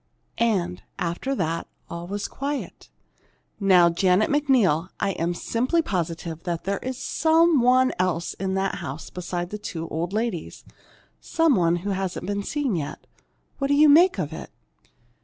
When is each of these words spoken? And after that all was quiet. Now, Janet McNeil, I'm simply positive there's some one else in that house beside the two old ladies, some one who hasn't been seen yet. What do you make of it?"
And 0.39 0.81
after 0.97 1.35
that 1.35 1.67
all 1.87 2.07
was 2.07 2.27
quiet. 2.27 2.89
Now, 3.59 3.91
Janet 3.91 4.31
McNeil, 4.31 4.89
I'm 4.99 5.35
simply 5.35 5.83
positive 5.83 6.41
there's 6.41 6.97
some 6.97 7.61
one 7.61 7.91
else 7.99 8.33
in 8.33 8.55
that 8.55 8.77
house 8.79 9.11
beside 9.11 9.51
the 9.51 9.59
two 9.59 9.87
old 9.89 10.11
ladies, 10.11 10.65
some 11.19 11.53
one 11.53 11.75
who 11.85 11.91
hasn't 11.91 12.25
been 12.25 12.41
seen 12.41 12.75
yet. 12.75 13.05
What 13.59 13.67
do 13.67 13.75
you 13.75 13.89
make 13.89 14.17
of 14.17 14.33
it?" 14.33 14.49